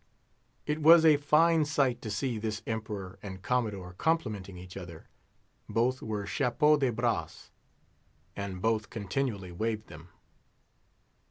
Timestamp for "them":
9.89-10.09